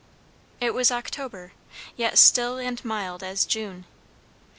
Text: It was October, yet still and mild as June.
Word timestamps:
It 0.59 0.73
was 0.73 0.91
October, 0.91 1.53
yet 1.95 2.17
still 2.17 2.57
and 2.57 2.83
mild 2.83 3.21
as 3.21 3.45
June. 3.45 3.85